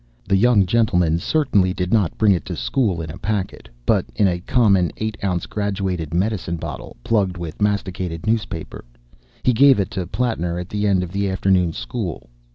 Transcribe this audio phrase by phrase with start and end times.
[0.27, 4.27] The young gentleman certainly did not bring it to school in a packet, but in
[4.27, 8.83] a common eight ounce graduated medicine bottle, plugged with masticated newspaper.
[9.43, 12.31] He gave it to Plattner at the end of the afternoon school.